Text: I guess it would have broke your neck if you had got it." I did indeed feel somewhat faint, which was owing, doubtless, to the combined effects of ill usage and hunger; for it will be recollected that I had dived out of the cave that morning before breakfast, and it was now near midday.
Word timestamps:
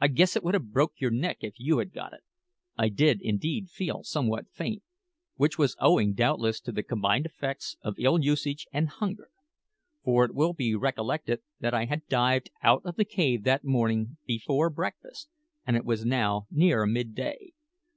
I 0.00 0.08
guess 0.08 0.34
it 0.34 0.42
would 0.42 0.54
have 0.54 0.72
broke 0.72 0.94
your 0.98 1.12
neck 1.12 1.36
if 1.44 1.54
you 1.56 1.78
had 1.78 1.92
got 1.92 2.12
it." 2.12 2.22
I 2.76 2.88
did 2.88 3.20
indeed 3.22 3.70
feel 3.70 4.02
somewhat 4.02 4.50
faint, 4.50 4.82
which 5.36 5.56
was 5.56 5.76
owing, 5.78 6.14
doubtless, 6.14 6.60
to 6.62 6.72
the 6.72 6.82
combined 6.82 7.26
effects 7.26 7.76
of 7.80 7.94
ill 7.96 8.18
usage 8.18 8.66
and 8.72 8.88
hunger; 8.88 9.30
for 10.02 10.24
it 10.24 10.34
will 10.34 10.52
be 10.52 10.74
recollected 10.74 11.42
that 11.60 11.74
I 11.74 11.84
had 11.84 12.08
dived 12.08 12.50
out 12.64 12.82
of 12.84 12.96
the 12.96 13.04
cave 13.04 13.44
that 13.44 13.62
morning 13.62 14.16
before 14.26 14.68
breakfast, 14.68 15.28
and 15.64 15.76
it 15.76 15.84
was 15.84 16.04
now 16.04 16.48
near 16.50 16.84
midday. 16.84 17.50